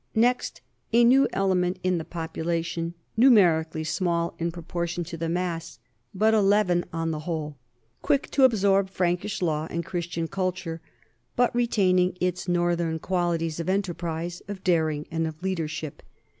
[0.15, 0.61] Next,
[0.91, 5.77] a new element in the popu lation, numerically small in proportion to the mass,
[6.11, 7.57] but THE COMING OF THE NORTHMEN 51 a leaven to the whole
[8.01, 10.81] quick to absorb Prankish law and Christian culture
[11.35, 16.01] but retaining its northern quali ties of enterprise, of daring, and of leadership.